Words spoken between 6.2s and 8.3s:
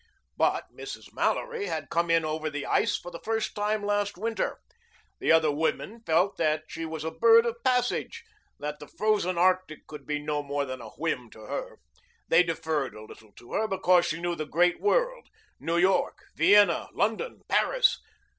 that she was a bird of passage,